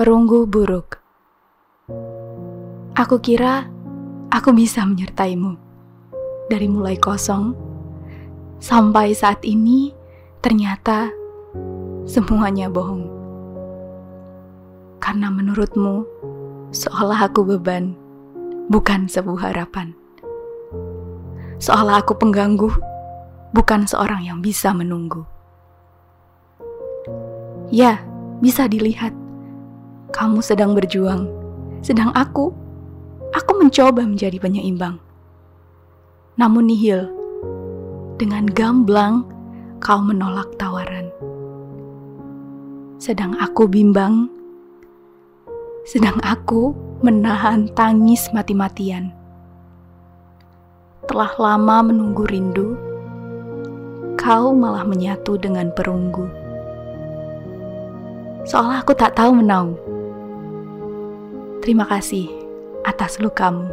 Perunggu 0.00 0.48
buruk. 0.48 0.96
Aku 2.96 3.20
kira 3.20 3.68
aku 4.32 4.56
bisa 4.56 4.80
menyertaimu. 4.88 5.60
Dari 6.48 6.72
mulai 6.72 6.96
kosong 6.96 7.52
sampai 8.64 9.12
saat 9.12 9.44
ini, 9.44 9.92
ternyata 10.40 11.12
semuanya 12.08 12.72
bohong. 12.72 13.04
Karena 15.04 15.28
menurutmu, 15.28 16.08
seolah 16.72 17.28
aku 17.28 17.44
beban, 17.44 17.92
bukan 18.72 19.04
sebuah 19.04 19.52
harapan. 19.52 19.92
Seolah 21.60 22.00
aku 22.00 22.16
pengganggu, 22.16 22.72
bukan 23.52 23.84
seorang 23.84 24.24
yang 24.24 24.40
bisa 24.40 24.72
menunggu. 24.72 25.28
Ya, 27.68 28.00
bisa 28.40 28.64
dilihat. 28.64 29.19
Kamu 30.10 30.42
sedang 30.42 30.74
berjuang, 30.74 31.30
sedang 31.86 32.10
aku, 32.18 32.50
aku 33.30 33.52
mencoba 33.62 34.02
menjadi 34.02 34.42
penyeimbang. 34.42 34.98
Namun 36.34 36.66
nihil, 36.66 37.06
dengan 38.18 38.50
gamblang 38.50 39.22
kau 39.78 40.02
menolak 40.02 40.50
tawaran. 40.58 41.08
Sedang 42.98 43.38
aku 43.38 43.70
bimbang, 43.70 44.26
sedang 45.86 46.18
aku 46.26 46.74
menahan 47.00 47.70
tangis 47.78 48.28
mati-matian. 48.34 49.14
Telah 51.06 51.32
lama 51.38 51.86
menunggu 51.86 52.26
rindu, 52.28 52.76
kau 54.18 54.52
malah 54.52 54.84
menyatu 54.84 55.40
dengan 55.40 55.72
perunggu 55.72 56.40
seolah 58.50 58.82
aku 58.82 58.92
tak 58.96 59.14
tahu 59.14 59.38
menau. 59.38 59.76
Terima 61.60 61.84
kasih 61.84 62.24
atas 62.88 63.20
lukamu. 63.20 63.68